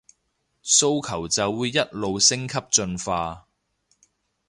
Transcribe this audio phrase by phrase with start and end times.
[0.65, 3.45] 訴求就會一路升級進化